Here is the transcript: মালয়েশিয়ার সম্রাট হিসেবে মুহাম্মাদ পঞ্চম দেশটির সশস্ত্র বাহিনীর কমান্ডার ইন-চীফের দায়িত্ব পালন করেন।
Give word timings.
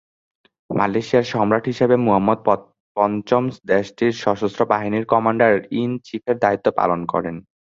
মালয়েশিয়ার 0.69 1.25
সম্রাট 1.33 1.63
হিসেবে 1.67 1.95
মুহাম্মাদ 2.05 2.39
পঞ্চম 2.97 3.43
দেশটির 3.67 4.13
সশস্ত্র 4.23 4.61
বাহিনীর 4.71 5.05
কমান্ডার 5.13 5.51
ইন-চীফের 5.81 6.37
দায়িত্ব 6.39 6.67
পালন 6.79 6.99
করেন। 7.05 7.35